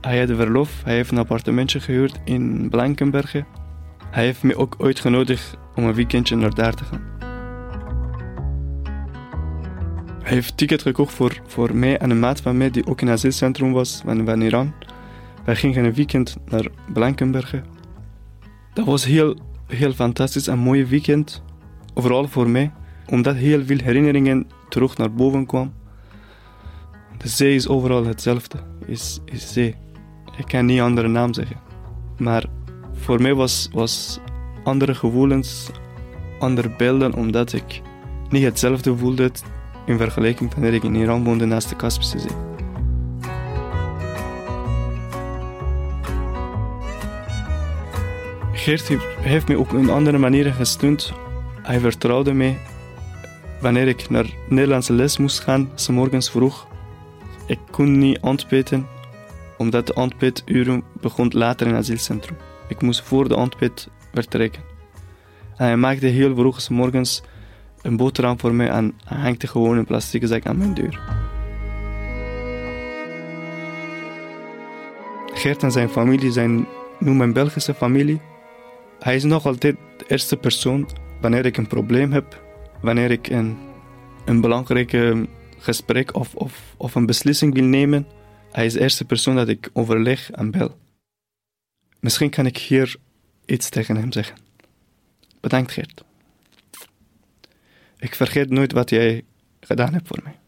hij 0.00 0.18
had 0.18 0.36
verlof, 0.36 0.82
hij 0.84 0.94
heeft 0.94 1.10
een 1.10 1.18
appartementje 1.18 1.80
gehuurd 1.80 2.20
in 2.24 2.68
Blankenbergen. 2.70 3.46
Hij 4.10 4.24
heeft 4.24 4.42
me 4.42 4.56
ook 4.56 4.76
uitgenodigd 4.78 5.56
om 5.74 5.84
een 5.84 5.94
weekendje 5.94 6.36
naar 6.36 6.54
daar 6.54 6.74
te 6.74 6.84
gaan. 6.84 7.14
Hij 10.22 10.34
heeft 10.34 10.56
ticket 10.56 10.82
gekocht 10.82 11.14
voor, 11.14 11.40
voor 11.46 11.76
mij 11.76 11.98
en 11.98 12.10
een 12.10 12.18
maat 12.18 12.40
van 12.40 12.56
mij 12.56 12.70
die 12.70 12.86
ook 12.86 13.00
in 13.00 13.06
het 13.06 13.16
asielcentrum 13.16 13.72
was 13.72 14.02
van, 14.04 14.24
van 14.24 14.40
Iran. 14.40 14.72
Wij 15.44 15.56
gingen 15.56 15.84
een 15.84 15.94
weekend 15.94 16.36
naar 16.44 16.68
Blankenbergen. 16.92 17.64
Dat 18.74 18.86
was 18.86 19.04
heel, 19.04 19.36
heel 19.66 19.92
fantastisch 19.92 20.46
en 20.46 20.58
mooi 20.58 20.86
weekend. 20.86 21.42
Vooral 21.94 22.28
voor 22.28 22.48
mij, 22.48 22.72
omdat 23.06 23.34
heel 23.34 23.64
veel 23.64 23.78
herinneringen 23.78 24.46
terug 24.68 24.96
naar 24.96 25.12
boven 25.12 25.46
kwamen. 25.46 25.74
De 27.18 27.28
zee 27.28 27.54
is 27.54 27.68
overal 27.68 28.04
hetzelfde, 28.04 28.58
is, 28.86 29.20
is 29.24 29.52
zee. 29.52 29.74
Ik 30.36 30.46
kan 30.46 30.66
niet 30.66 30.80
andere 30.80 31.08
naam 31.08 31.34
zeggen. 31.34 31.56
Maar 32.18 32.44
voor 32.92 33.22
mij 33.22 33.34
was, 33.34 33.68
was 33.72 34.20
andere 34.64 34.94
gevoelens, 34.94 35.70
andere 36.38 36.70
beelden, 36.76 37.14
omdat 37.14 37.52
ik 37.52 37.82
niet 38.28 38.44
hetzelfde 38.44 38.96
voelde 38.96 39.30
in 39.86 39.98
vergelijking 39.98 40.52
wanneer 40.54 40.74
ik 40.74 40.82
in 40.82 40.94
Iran 40.94 41.24
woonde 41.24 41.44
naast 41.44 41.68
de 41.68 41.76
Kaspische 41.76 42.18
Zee. 42.18 42.30
Geert 48.52 48.88
heeft 49.20 49.48
me 49.48 49.58
ook 49.58 49.72
op 49.72 49.88
andere 49.88 50.18
manieren 50.18 50.52
gesteund. 50.52 51.12
Hij 51.62 51.80
vertrouwde 51.80 52.32
mij 52.32 52.58
wanneer 53.60 53.88
ik 53.88 54.10
naar 54.10 54.26
Nederlandse 54.48 54.92
les 54.92 55.18
moest 55.18 55.40
gaan, 55.40 55.70
s 55.74 55.88
morgens 55.88 56.30
vroeg. 56.30 56.66
Ik 57.46 57.58
kon 57.70 57.98
niet 57.98 58.20
ontbeten, 58.20 58.86
omdat 59.56 59.86
de 59.86 59.94
ontbijturen 59.94 60.82
begon 61.00 61.30
later 61.34 61.66
in 61.66 61.74
het 61.74 61.82
asielcentrum. 61.82 62.36
Ik 62.68 62.82
moest 62.82 63.02
voor 63.02 63.28
de 63.28 63.36
ontbijt 63.36 63.88
vertrekken. 64.12 64.62
En 65.56 65.64
hij 65.64 65.76
maakte 65.76 66.06
heel 66.06 66.34
vroeg 66.34 66.68
morgens 66.68 67.22
een 67.82 67.96
boterham 67.96 68.40
voor 68.40 68.54
mij 68.54 68.68
en 68.68 68.94
hangte 69.04 69.46
gewoon 69.46 69.76
een 69.76 69.84
plastic 69.84 70.26
zak 70.26 70.46
aan 70.46 70.58
mijn 70.58 70.74
deur. 70.74 71.00
Geert 75.34 75.62
en 75.62 75.72
zijn 75.72 75.88
familie 75.88 76.32
zijn 76.32 76.66
nu 76.98 77.14
mijn 77.14 77.32
Belgische 77.32 77.74
familie. 77.74 78.20
Hij 78.98 79.14
is 79.14 79.24
nog 79.24 79.46
altijd 79.46 79.76
de 79.96 80.04
eerste 80.08 80.36
persoon 80.36 80.88
wanneer 81.20 81.46
ik 81.46 81.56
een 81.56 81.66
probleem 81.66 82.12
heb, 82.12 82.42
wanneer 82.80 83.10
ik 83.10 83.28
een, 83.28 83.56
een 84.24 84.40
belangrijke 84.40 85.26
gesprek 85.58 86.14
of, 86.14 86.34
of, 86.34 86.62
of 86.76 86.94
een 86.94 87.06
beslissing 87.06 87.54
wil 87.54 87.64
nemen. 87.64 88.06
Hij 88.56 88.66
is 88.66 88.72
de 88.72 88.80
eerste 88.80 89.04
persoon 89.04 89.36
dat 89.36 89.48
ik 89.48 89.70
overleg 89.72 90.30
en 90.30 90.50
bel. 90.50 90.78
Misschien 92.00 92.30
kan 92.30 92.46
ik 92.46 92.56
hier 92.56 92.96
iets 93.44 93.68
tegen 93.68 93.96
hem 93.96 94.12
zeggen. 94.12 94.36
Bedankt 95.40 95.72
Geert. 95.72 96.04
Ik 97.98 98.14
vergeet 98.14 98.50
nooit 98.50 98.72
wat 98.72 98.90
jij 98.90 99.24
gedaan 99.60 99.92
hebt 99.92 100.08
voor 100.08 100.20
mij. 100.22 100.38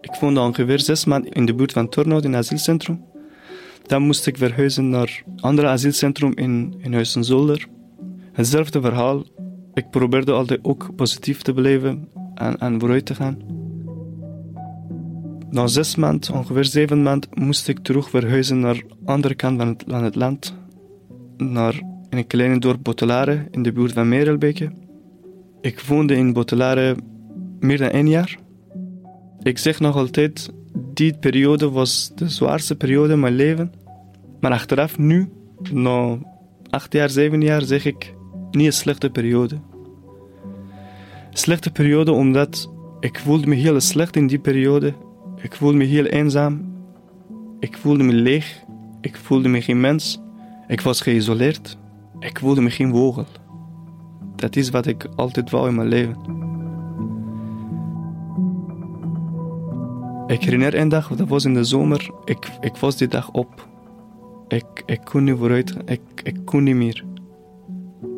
Ik 0.00 0.14
woonde 0.20 0.40
ongeveer 0.40 0.80
zes 0.80 1.04
maanden 1.04 1.32
in 1.32 1.46
de 1.46 1.54
buurt 1.54 1.72
van 1.72 1.88
Tornout 1.88 2.24
in 2.24 2.32
het 2.32 2.44
asielcentrum. 2.44 3.04
Dan 3.82 4.02
moest 4.02 4.26
ik 4.26 4.36
verhuizen 4.36 4.88
naar 4.88 5.22
een 5.26 5.40
ander 5.40 5.66
asielcentrum 5.66 6.32
in, 6.34 6.74
in 6.78 6.92
Huizen-Zolder. 6.92 7.72
Hetzelfde 8.34 8.80
verhaal. 8.80 9.22
Ik 9.74 9.90
probeerde 9.90 10.32
altijd 10.32 10.60
ook 10.62 10.90
positief 10.96 11.42
te 11.42 11.52
blijven 11.52 12.08
en, 12.34 12.58
en 12.58 12.80
vooruit 12.80 13.06
te 13.06 13.14
gaan. 13.14 13.38
Na 15.50 15.66
zes 15.66 15.96
maanden, 15.96 16.34
ongeveer 16.34 16.64
zeven 16.64 17.02
maanden, 17.02 17.30
moest 17.34 17.68
ik 17.68 17.78
terug 17.78 18.10
verhuizen 18.10 18.60
naar 18.60 18.74
de 18.74 18.84
andere 19.04 19.34
kant 19.34 19.76
van 19.86 20.04
het, 20.04 20.14
land. 20.14 20.54
Naar 21.36 21.82
een 22.10 22.26
kleine 22.26 22.58
dorp 22.58 22.82
Botelare 22.82 23.46
in 23.50 23.62
de 23.62 23.72
buurt 23.72 23.92
van 23.92 24.08
Merelbeke. 24.08 24.72
Ik 25.60 25.80
woonde 25.80 26.14
in 26.14 26.32
Botelare 26.32 26.96
meer 27.60 27.78
dan 27.78 27.88
één 27.88 28.08
jaar. 28.08 28.38
Ik 29.42 29.58
zeg 29.58 29.80
nog 29.80 29.96
altijd, 29.96 30.50
die 30.94 31.18
periode 31.18 31.70
was 31.70 32.12
de 32.14 32.28
zwaarste 32.28 32.76
periode 32.76 33.12
in 33.12 33.20
mijn 33.20 33.34
leven. 33.34 33.72
Maar 34.40 34.52
achteraf 34.52 34.98
nu, 34.98 35.28
na 35.72 36.18
acht 36.70 36.92
jaar, 36.92 37.10
zeven 37.10 37.40
jaar, 37.40 37.62
zeg 37.62 37.84
ik, 37.84 38.14
niet 38.54 38.66
een 38.66 38.72
slechte 38.72 39.10
periode. 39.10 39.58
Slechte 41.30 41.70
periode 41.70 42.12
omdat 42.12 42.70
ik 43.00 43.18
voelde 43.18 43.46
me 43.46 43.54
heel 43.54 43.80
slecht 43.80 44.16
in 44.16 44.26
die 44.26 44.38
periode. 44.38 44.94
Ik 45.42 45.54
voelde 45.54 45.76
me 45.76 45.84
heel 45.84 46.04
eenzaam. 46.04 46.72
Ik 47.58 47.76
voelde 47.76 48.02
me 48.02 48.12
leeg. 48.12 48.62
Ik 49.00 49.16
voelde 49.16 49.48
me 49.48 49.62
geen 49.62 49.80
mens. 49.80 50.20
Ik 50.66 50.80
was 50.80 51.00
geïsoleerd. 51.00 51.78
Ik 52.18 52.38
voelde 52.38 52.60
me 52.60 52.70
geen 52.70 52.90
vogel. 52.90 53.26
Dat 54.36 54.56
is 54.56 54.70
wat 54.70 54.86
ik 54.86 55.06
altijd 55.16 55.50
wou 55.50 55.68
in 55.68 55.74
mijn 55.74 55.88
leven. 55.88 56.16
Ik 60.26 60.42
herinner 60.42 60.74
een 60.74 60.88
dag, 60.88 61.08
dat 61.08 61.28
was 61.28 61.44
in 61.44 61.54
de 61.54 61.64
zomer, 61.64 62.10
ik, 62.24 62.48
ik 62.60 62.76
was 62.76 62.96
die 62.96 63.08
dag 63.08 63.30
op. 63.30 63.68
Ik, 64.48 64.82
ik 64.86 65.00
kon 65.04 65.24
niet 65.24 65.36
vooruit, 65.38 65.76
ik, 65.84 66.00
ik 66.22 66.36
kon 66.44 66.62
niet 66.62 66.74
meer. 66.74 67.04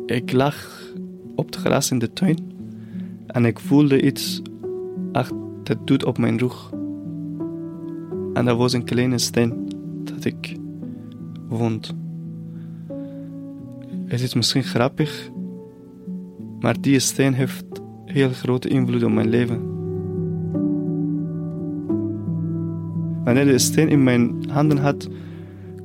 Ik 0.07 0.31
lag 0.31 0.83
op 1.35 1.45
het 1.45 1.55
gras 1.55 1.91
in 1.91 1.99
de 1.99 2.13
tuin 2.13 2.37
en 3.27 3.45
ik 3.45 3.59
voelde 3.59 4.01
iets, 4.01 4.41
ach, 5.11 5.31
dat 5.63 5.87
doet 5.87 6.05
op 6.05 6.17
mijn 6.17 6.37
rug. 6.37 6.69
En 8.33 8.45
dat 8.45 8.57
was 8.57 8.73
een 8.73 8.83
kleine 8.83 9.17
steen 9.17 9.67
dat 10.03 10.25
ik 10.25 10.55
vond. 11.49 11.95
Het 14.05 14.21
is 14.21 14.33
misschien 14.33 14.63
grappig, 14.63 15.29
maar 16.59 16.81
die 16.81 16.99
steen 16.99 17.33
heeft 17.33 17.65
heel 18.05 18.29
grote 18.29 18.67
invloed 18.67 19.03
op 19.03 19.11
mijn 19.11 19.29
leven. 19.29 19.75
Wanneer 23.23 23.45
de 23.45 23.57
steen 23.57 23.89
in 23.89 24.03
mijn 24.03 24.49
handen 24.49 24.77
had, 24.77 25.09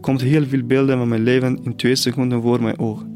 komt 0.01 0.21
heel 0.21 0.45
veel 0.45 0.63
beelden 0.63 0.99
van 0.99 1.09
mijn 1.09 1.23
leven 1.23 1.59
in 1.63 1.77
twee 1.77 1.97
seconden 1.97 2.43
voor 2.43 2.63
mijn 2.63 2.79
ogen. 2.79 3.12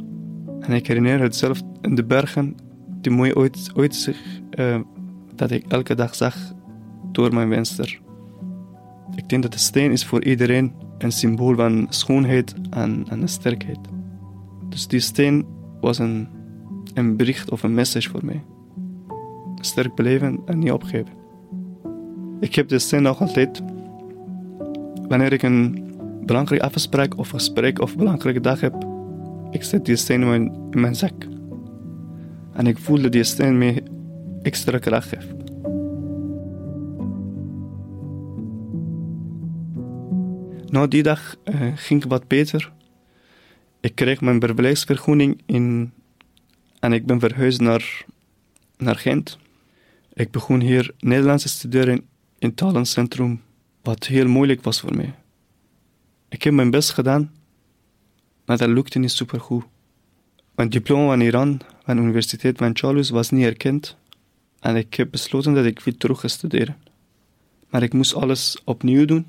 En 0.67 0.73
ik 0.73 0.87
herinner 0.87 1.21
het 1.21 1.37
zelf 1.37 1.61
in 1.81 1.95
de 1.95 2.05
bergen, 2.05 2.57
die 3.01 3.13
mooi 3.13 3.33
ooit, 3.33 3.71
ooit 3.75 3.95
zich, 3.95 4.41
uh, 4.59 4.81
dat 5.35 5.51
ik 5.51 5.65
elke 5.69 5.95
dag 5.95 6.15
zag 6.15 6.53
door 7.13 7.35
mijn 7.35 7.49
venster. 7.49 8.01
Ik 9.15 9.29
denk 9.29 9.43
dat 9.43 9.53
de 9.53 9.59
steen 9.59 9.93
is 9.93 10.05
voor 10.05 10.25
iedereen 10.25 10.73
een 10.99 11.13
symbool 11.13 11.55
van 11.55 11.87
schoonheid 11.89 12.55
en, 12.71 13.07
en 13.09 13.29
sterkheid. 13.29 13.79
Dus 14.69 14.87
die 14.87 15.01
steen 15.01 15.47
was 15.81 15.99
een, 15.99 16.29
een 16.95 17.17
bericht 17.17 17.51
of 17.51 17.63
een 17.63 17.75
message 17.75 18.11
voor 18.11 18.25
mij. 18.25 18.43
Sterk 19.61 19.95
beleven 19.95 20.41
en 20.47 20.59
niet 20.59 20.73
opgeven. 20.73 21.13
Ik 22.41 22.55
heb 22.55 22.69
de 22.69 22.79
steen 22.79 23.03
nog 23.03 23.21
altijd 23.21 23.63
Wanneer 25.09 25.33
ik 25.33 25.43
een 25.43 25.85
belangrijke 26.25 26.65
afspraak 26.65 27.19
of 27.19 27.29
gesprek 27.29 27.81
of 27.81 27.97
belangrijke 27.97 28.41
dag 28.41 28.61
heb, 28.61 28.87
ik 29.57 29.63
zet 29.63 29.85
die 29.85 29.97
steen 29.97 30.23
in 30.23 30.71
mijn, 30.71 30.95
zak. 30.95 31.25
En 32.53 32.67
ik 32.67 32.79
voel 32.79 33.03
dat 33.03 33.13
die 33.13 33.25
steen 33.25 33.59
me 33.59 33.83
extra 34.43 34.79
kracht 34.79 35.09
geeft. 35.09 35.35
Na 40.71 40.87
die 40.87 41.03
dag 41.03 41.37
uh, 41.45 41.73
ging 41.75 42.05
wat 42.05 42.29
beter. 42.29 42.73
Ik 43.81 43.95
kreeg 43.95 44.21
mijn 44.21 44.41
verblijfsvergunning 44.41 45.43
in, 45.47 45.93
en 46.81 46.93
ik 46.93 47.07
ben 47.07 47.21
verhuisd 47.21 47.61
naar, 47.61 48.05
naar 48.77 48.97
Gent. 48.97 49.39
Ik 50.13 50.31
begon 50.31 50.61
hier 50.61 50.95
Nederlands 50.99 51.43
te 51.43 51.49
studeren 51.49 51.97
in 52.39 52.49
het 52.49 52.57
talencentrum, 52.57 53.43
wat 53.83 54.07
heel 54.07 54.29
moeilijk 54.29 54.63
was 54.63 54.81
voor 54.81 54.97
mij. 54.97 55.15
Ik 56.29 56.43
heb 56.43 56.53
mijn 56.53 56.71
best 56.71 56.91
gedaan, 56.91 57.31
maar 58.47 58.57
dat 58.57 58.69
lukte 58.69 58.99
niet 58.99 59.11
supergoed. 59.11 59.65
Mijn 60.55 60.69
diploma 60.69 61.07
van 61.07 61.21
Iran, 61.21 61.61
van 61.85 61.97
de 61.97 62.03
Universiteit 62.03 62.59
van 62.59 62.77
Charles, 62.77 63.11
was 63.11 63.31
niet 63.31 63.45
erkend. 63.45 63.97
En 64.61 64.77
ik 64.77 64.95
heb 64.95 65.11
besloten 65.11 65.55
dat 65.55 65.65
ik 65.65 65.81
weer 65.81 65.97
terug 65.97 66.21
ga 66.21 66.29
studeren. 66.29 66.77
Maar 67.69 67.83
ik 67.83 67.93
moest 67.93 68.15
alles 68.15 68.59
opnieuw 68.65 69.05
doen. 69.05 69.27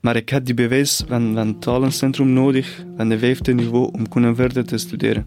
Maar 0.00 0.16
ik 0.16 0.30
had 0.30 0.46
die 0.46 0.54
bewijs 0.54 1.02
van, 1.08 1.36
het 1.36 1.60
talencentrum 1.62 2.32
nodig, 2.32 2.84
van 2.96 3.08
de 3.08 3.18
vijfde 3.18 3.54
niveau, 3.54 3.92
om 3.92 4.08
kunnen 4.08 4.36
verder 4.36 4.64
te 4.66 4.78
studeren. 4.78 5.26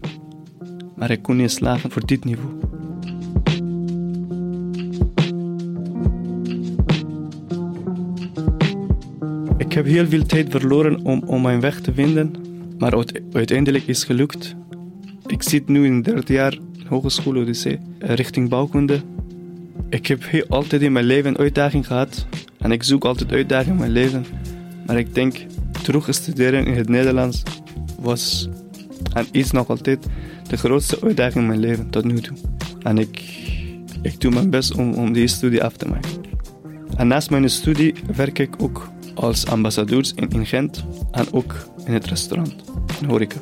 Maar 0.96 1.10
ik 1.10 1.22
kon 1.22 1.36
niet 1.36 1.50
slagen 1.50 1.90
voor 1.90 2.06
dit 2.06 2.24
niveau. 2.24 2.60
Ik 9.56 9.72
heb 9.72 9.86
heel 9.86 10.06
veel 10.06 10.26
tijd 10.26 10.50
verloren 10.50 11.04
om, 11.04 11.22
om 11.26 11.42
mijn 11.42 11.60
weg 11.60 11.80
te 11.80 11.94
vinden, 11.94 12.34
maar 12.82 13.04
uiteindelijk 13.32 13.86
is 13.86 13.98
het 13.98 14.06
gelukt. 14.06 14.54
Ik 15.26 15.42
zit 15.42 15.68
nu 15.68 15.86
in 15.86 15.94
het 15.94 16.04
derde 16.04 16.32
jaar 16.32 16.58
Hogeschool 16.86 17.36
Odyssee 17.36 17.78
richting 17.98 18.48
bouwkunde. 18.48 19.00
Ik 19.88 20.06
heb 20.06 20.22
heel, 20.24 20.44
altijd 20.48 20.82
in 20.82 20.92
mijn 20.92 21.04
leven 21.04 21.36
uitdaging 21.36 21.86
gehad 21.86 22.26
en 22.58 22.72
ik 22.72 22.82
zoek 22.82 23.04
altijd 23.04 23.32
uitdagingen 23.32 23.72
in 23.72 23.80
mijn 23.80 23.92
leven. 23.92 24.24
Maar 24.86 24.98
ik 24.98 25.14
denk, 25.14 25.36
terug 25.82 26.06
studeren 26.10 26.66
in 26.66 26.74
het 26.74 26.88
Nederlands 26.88 27.42
was 27.98 28.48
en 29.12 29.26
is 29.30 29.50
nog 29.50 29.68
altijd 29.68 30.06
de 30.48 30.56
grootste 30.56 30.98
uitdaging 31.02 31.42
in 31.42 31.46
mijn 31.46 31.60
leven 31.60 31.90
tot 31.90 32.04
nu 32.04 32.20
toe. 32.20 32.36
En 32.82 32.98
ik, 32.98 33.22
ik 34.02 34.20
doe 34.20 34.32
mijn 34.32 34.50
best 34.50 34.74
om, 34.74 34.94
om 34.94 35.12
die 35.12 35.26
studie 35.26 35.64
af 35.64 35.76
te 35.76 35.88
maken. 35.88 36.10
En 36.96 37.06
naast 37.06 37.30
mijn 37.30 37.50
studie 37.50 37.94
werk 38.16 38.38
ik 38.38 38.62
ook 38.62 38.90
als 39.14 39.46
ambassadeurs 39.46 40.12
in, 40.14 40.46
Gent 40.46 40.84
en 41.10 41.32
ook 41.32 41.54
in 41.84 41.92
het 41.92 42.06
restaurant, 42.06 42.54
in 43.00 43.08
horeca. 43.08 43.36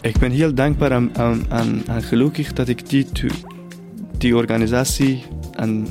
Ik 0.00 0.18
ben 0.18 0.30
heel 0.30 0.54
dankbaar 0.54 0.90
en, 0.90 1.82
gelukkig 1.86 2.52
dat 2.52 2.68
ik 2.68 2.88
die, 2.88 3.06
die 4.18 4.36
organisatie 4.36 5.22
en 5.52 5.86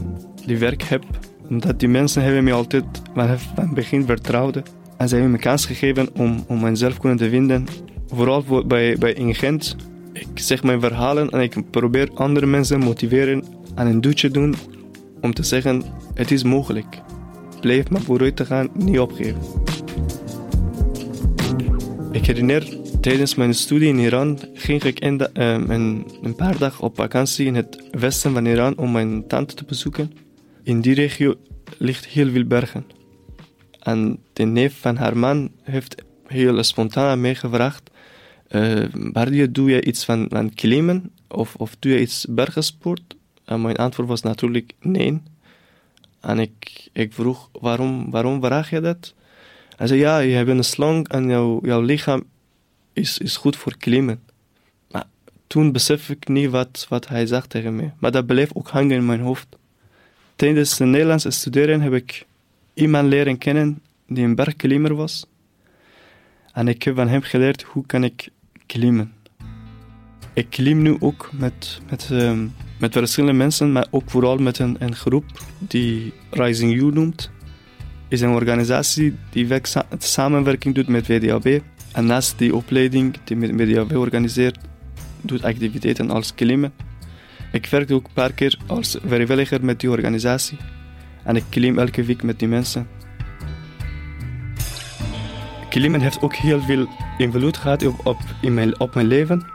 die 0.46 0.58
werk 0.58 0.84
heb. 0.84 1.04
Omdat 1.50 1.80
die 1.80 1.90
mensen 1.90 2.24
hebben 2.24 2.44
me 2.44 2.52
altijd 2.52 2.86
van 3.16 3.30
het 3.56 3.74
begin 3.74 4.06
vertrouwd. 4.06 4.62
En 4.98 5.08
ze 5.08 5.14
hebben 5.14 5.32
me 5.32 5.38
kans 5.38 5.66
gegeven 5.66 6.16
om, 6.16 6.44
om 6.48 6.60
mezelf 6.62 6.98
kunnen 6.98 7.30
vinden. 7.30 7.66
Vooral 8.08 8.66
bij, 8.66 8.98
bij 8.98 9.14
in 9.14 9.36
Gent. 9.36 9.76
Ik 10.14 10.28
zeg 10.40 10.64
mijn 10.64 10.80
verhalen 10.80 11.30
en 11.30 11.42
ik 11.42 11.72
probeer 11.72 12.10
andere 12.14 12.46
mensen 12.46 12.80
motiveren 12.80 13.44
en 13.76 13.88
een 13.88 14.02
duwtje 14.02 14.30
doen 14.30 14.56
om 15.22 15.34
te 15.34 15.44
zeggen, 15.44 15.84
het 16.14 16.32
is 16.32 16.44
mogelijk. 16.44 17.02
Blijf 17.62 17.90
maar 17.90 18.02
vooruit 18.02 18.36
te 18.36 18.46
gaan, 18.46 18.70
niet 18.74 19.00
opgeven. 19.00 19.42
Ik 22.12 22.26
herinner 22.26 22.78
tijdens 23.02 23.36
mijn 23.36 23.54
studie 23.54 23.88
in 23.88 24.00
Iran 24.00 24.40
ging 24.54 24.84
ik 24.84 25.00
in 25.00 25.28
een, 25.34 26.06
een, 26.22 26.36
paar 26.36 26.58
dagen 26.58 26.84
op 26.84 26.96
vakantie 26.96 27.46
in 27.46 27.56
het 27.56 27.84
westen 27.92 28.34
van 28.34 28.46
Iran 28.46 28.78
om 28.78 28.92
mijn 28.92 29.28
tante 29.28 29.56
te 29.56 29.64
bezoeken. 29.64 30.12
In 30.64 30.82
die 30.82 30.94
regio 30.94 31.36
ligt 31.78 32.06
heel 32.06 32.30
veel 32.30 32.46
bergen. 32.46 32.86
En 33.80 34.20
de 34.34 34.44
neef 34.44 34.80
van 34.80 34.96
haar 34.96 35.18
man 35.18 35.52
heeft 35.62 36.04
heel 36.28 36.64
spontaan 36.64 37.10
aan 37.10 37.22
mij 37.22 37.36
gevraagd: 37.36 37.90
uh, 38.56 39.48
doe 39.50 39.70
je 39.70 39.84
iets 39.84 40.06
van, 40.06 40.52
klimmen 40.56 41.12
of, 41.28 41.56
doe 41.80 41.92
je 41.92 42.02
iets 42.02 42.26
bergensport? 42.30 43.16
En 43.46 43.62
mijn 43.62 43.76
antwoord 43.76 44.10
was 44.10 44.22
natuurlijk 44.22 44.72
nee. 44.80 45.22
En 46.20 46.40
ik, 46.40 46.90
vroeg: 47.14 47.50
waarom, 47.52 48.12
waarom 48.12 48.42
vraag 48.42 48.70
je 48.70 48.80
dat? 48.80 49.14
Hij 49.76 49.88
zei: 49.88 50.00
Ja, 50.00 50.18
je 50.18 50.36
hebt 50.36 50.50
een 50.50 50.64
slang 50.64 51.08
en 51.08 51.28
jouw, 51.62 51.82
lichaam 51.82 52.24
is, 52.94 53.38
goed 53.38 53.56
voor 53.56 53.78
klimmen. 53.78 54.22
Maar 54.92 55.06
toen 55.48 55.72
besef 55.72 56.10
ik 56.10 56.28
niet 56.28 56.50
wat, 56.50 57.08
hij 57.08 57.26
zegt 57.26 57.50
tegen 57.50 57.76
mij. 57.76 57.94
Maar 58.00 58.12
dat 58.12 58.26
bleef 58.26 58.50
ook 58.54 58.68
hangen 58.68 58.98
in 58.98 59.06
mijn 59.06 59.20
hoofd. 59.20 59.48
Tijdens 60.36 60.78
het 60.78 60.88
Nederlands 60.88 61.26
studeren 61.30 61.82
heb 61.82 61.94
ik 61.94 62.26
iemand 62.74 63.08
leren 63.08 63.38
kennen 63.38 63.82
die 64.08 64.24
een 64.24 64.36
bergklimmer 64.36 64.96
was. 64.96 65.26
En 66.54 66.68
ik 66.68 66.84
heb 66.84 66.96
van 66.96 67.08
hem 67.08 67.22
geleerd 67.22 67.62
hoe 67.62 67.86
kan 67.86 68.04
ik 68.04 68.30
klimmen. 68.66 69.12
Ik 70.34 70.50
klim 70.50 70.82
nu 70.82 70.96
ook 71.00 71.30
met, 71.34 71.82
met, 71.90 72.10
uh, 72.12 72.40
met 72.80 72.94
verschillende 72.94 73.38
mensen, 73.38 73.72
maar 73.72 73.88
ook 73.92 74.10
vooral 74.10 74.38
met 74.38 74.60
een, 74.60 74.76
een 74.80 74.96
groep 74.96 75.26
die 75.60 76.14
Rising 76.32 76.74
You 76.74 76.94
noemt. 76.94 77.32
is 78.08 78.22
een 78.22 78.30
organisatie 78.30 79.16
die 79.30 79.48
samenwerking 79.98 80.76
doet 80.76 80.88
met 80.88 81.08
WDAB 81.08 81.62
en 81.92 82.06
naast 82.06 82.38
die 82.38 82.56
opleiding 82.56 83.16
die 83.24 83.36
MediaW 83.36 84.00
organiseert, 84.00 84.58
doet 85.22 85.44
activiteiten 85.44 86.10
als 86.10 86.34
klimmen. 86.34 86.74
Ik 87.52 87.66
werk 87.66 87.92
ook 87.92 88.06
een 88.06 88.14
paar 88.14 88.34
keer 88.34 88.58
als 88.68 88.98
vrijwilliger 89.06 89.66
met 89.66 89.80
die 89.80 89.90
organisatie. 89.90 90.58
En 91.24 91.36
ik 91.36 91.44
klim 91.50 91.80
elke 91.80 92.04
week 92.04 92.24
met 92.24 92.40
die 92.40 92.48
mensen. 92.48 92.88
Klimmen 95.74 96.02
heeft 96.02 96.22
ook 96.22 96.36
heel 96.36 96.62
veel 96.62 96.88
invloed 97.18 97.58
gehad 97.58 97.86
op, 97.86 98.06
op, 98.06 98.18
in 98.42 98.54
mijn, 98.54 98.80
op 98.80 98.94
mijn 98.94 99.08
leven. 99.08 99.46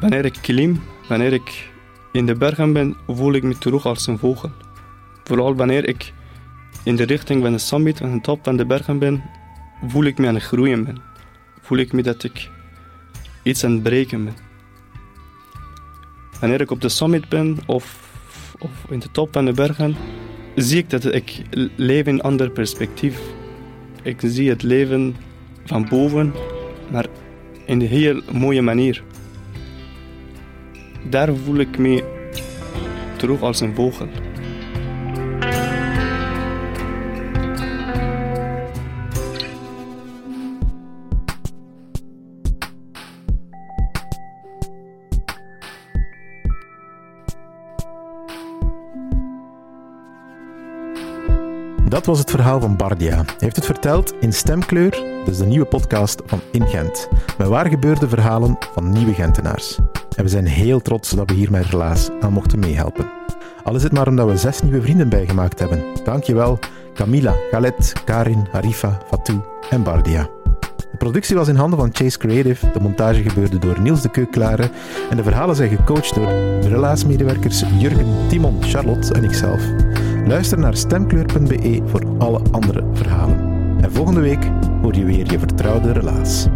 Wanneer 0.00 0.24
ik 0.24 0.38
klim, 0.40 0.82
wanneer 1.08 1.32
ik 1.32 1.70
in 2.12 2.26
de 2.26 2.34
bergen 2.34 2.72
ben, 2.72 2.96
voel 3.06 3.32
ik 3.32 3.42
me 3.42 3.58
terug 3.58 3.86
als 3.86 4.06
een 4.06 4.18
vogel. 4.18 4.50
Vooral 5.24 5.54
wanneer 5.54 5.88
ik 5.88 6.12
in 6.84 6.96
de 6.96 7.04
richting 7.04 7.42
van 7.42 7.52
de 7.52 7.58
summit, 7.58 7.98
van 7.98 8.12
de 8.12 8.20
top 8.20 8.38
van 8.42 8.56
de 8.56 8.66
bergen 8.66 8.98
ben, 8.98 9.22
voel 9.86 10.04
ik 10.04 10.18
me 10.18 10.26
aan 10.26 10.34
het 10.34 10.42
groeien 10.42 10.84
ben 10.84 11.08
voel 11.68 11.78
ik 11.78 11.92
me 11.92 12.02
dat 12.02 12.24
ik 12.24 12.50
iets 13.42 13.64
aan 13.64 13.72
het 13.72 13.82
breken 13.82 14.24
ben. 14.24 14.36
Wanneer 16.40 16.60
ik 16.60 16.70
op 16.70 16.80
de 16.80 16.88
summit 16.88 17.28
ben 17.28 17.58
of, 17.66 18.12
of 18.58 18.70
in 18.88 18.98
de 18.98 19.10
top 19.10 19.32
van 19.32 19.44
de 19.44 19.52
bergen, 19.52 19.96
zie 20.54 20.78
ik 20.78 20.90
dat 20.90 21.04
ik 21.04 21.42
leef 21.76 22.06
in 22.06 22.14
een 22.14 22.20
ander 22.20 22.50
perspectief. 22.50 23.20
Ik 24.02 24.20
zie 24.24 24.48
het 24.48 24.62
leven 24.62 25.16
van 25.64 25.88
boven, 25.88 26.32
maar 26.90 27.06
in 27.66 27.80
een 27.80 27.86
heel 27.86 28.22
mooie 28.32 28.62
manier. 28.62 29.02
Daar 31.10 31.36
voel 31.36 31.58
ik 31.58 31.78
me 31.78 32.04
terug 33.16 33.42
als 33.42 33.60
een 33.60 33.74
vogel. 33.74 34.08
Dat 51.98 52.06
was 52.06 52.18
het 52.18 52.30
verhaal 52.30 52.60
van 52.60 52.76
Bardia. 52.76 53.16
Hij 53.16 53.34
heeft 53.38 53.56
het 53.56 53.64
verteld 53.64 54.14
in 54.20 54.32
Stemkleur, 54.32 55.02
dus 55.24 55.38
de 55.38 55.46
nieuwe 55.46 55.66
podcast 55.66 56.22
van 56.26 56.40
In 56.50 56.66
Gent. 56.66 57.08
Met 57.38 57.48
waar 57.48 57.68
gebeurde 57.68 58.08
verhalen 58.08 58.58
van 58.72 58.90
nieuwe 58.90 59.14
Gentenaars. 59.14 59.78
En 60.16 60.24
we 60.24 60.28
zijn 60.28 60.46
heel 60.46 60.80
trots 60.80 61.10
dat 61.10 61.30
we 61.30 61.36
hier 61.36 61.50
met 61.50 61.66
Relaas 61.66 62.08
aan 62.20 62.32
mochten 62.32 62.58
meehelpen. 62.58 63.10
Al 63.64 63.74
is 63.74 63.82
het 63.82 63.92
maar 63.92 64.08
omdat 64.08 64.28
we 64.28 64.36
zes 64.36 64.62
nieuwe 64.62 64.82
vrienden 64.82 65.08
bijgemaakt 65.08 65.58
hebben. 65.58 65.84
Dankjewel 66.04 66.58
Camila, 66.94 67.34
Galet, 67.50 67.92
Karin, 68.04 68.46
Harifa, 68.50 69.00
Fatou 69.06 69.40
en 69.70 69.82
Bardia. 69.82 70.28
De 70.90 70.96
productie 70.98 71.36
was 71.36 71.48
in 71.48 71.56
handen 71.56 71.78
van 71.78 71.90
Chase 71.92 72.18
Creative, 72.18 72.70
de 72.70 72.80
montage 72.80 73.22
gebeurde 73.22 73.58
door 73.58 73.80
Niels 73.80 74.02
de 74.02 74.10
Keuklare 74.10 74.70
en 75.10 75.16
de 75.16 75.22
verhalen 75.22 75.56
zijn 75.56 75.76
gecoacht 75.76 76.14
door 76.14 76.26
de 76.26 76.68
relaasmedewerkers 76.68 77.62
Jurgen, 77.78 78.06
Timon, 78.28 78.62
Charlotte 78.62 79.14
en 79.14 79.24
ikzelf. 79.24 79.62
Luister 80.28 80.58
naar 80.58 80.76
stemkleur.be 80.76 81.82
voor 81.84 82.02
alle 82.18 82.40
andere 82.50 82.84
verhalen. 82.92 83.38
En 83.80 83.92
volgende 83.92 84.20
week 84.20 84.50
hoor 84.82 84.94
je 84.94 85.04
weer 85.04 85.30
je 85.30 85.38
vertrouwde 85.38 85.92
relaas. 85.92 86.46